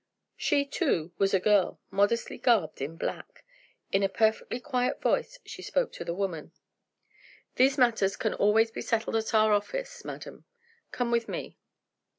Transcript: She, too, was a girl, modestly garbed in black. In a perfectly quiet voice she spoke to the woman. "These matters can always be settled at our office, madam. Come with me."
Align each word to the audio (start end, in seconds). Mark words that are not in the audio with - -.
She, 0.35 0.65
too, 0.65 1.11
was 1.19 1.31
a 1.31 1.39
girl, 1.39 1.79
modestly 1.91 2.39
garbed 2.39 2.81
in 2.81 2.97
black. 2.97 3.45
In 3.91 4.01
a 4.01 4.09
perfectly 4.09 4.59
quiet 4.59 4.99
voice 4.99 5.37
she 5.45 5.61
spoke 5.61 5.91
to 5.93 6.03
the 6.03 6.15
woman. 6.15 6.53
"These 7.53 7.77
matters 7.77 8.15
can 8.17 8.33
always 8.33 8.71
be 8.71 8.81
settled 8.81 9.15
at 9.15 9.35
our 9.35 9.53
office, 9.53 10.03
madam. 10.03 10.45
Come 10.91 11.11
with 11.11 11.29
me." 11.29 11.59